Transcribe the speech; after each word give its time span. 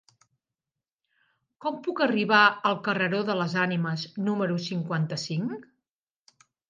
Com 1.65 1.75
puc 1.87 2.01
arribar 2.05 2.39
al 2.69 2.79
carreró 2.87 3.19
de 3.27 3.35
les 3.43 3.53
Ànimes 3.67 4.07
número 4.31 4.57
cinquanta-cinc? 4.69 5.69